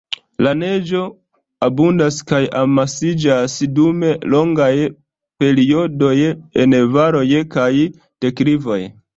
[0.45, 1.01] La neĝo
[1.67, 4.01] abundas kaj amasiĝas dum
[4.35, 4.71] longaj
[5.45, 6.13] periodoj
[6.65, 7.27] en valoj
[7.59, 7.71] kaj
[8.27, 8.81] deklivoj.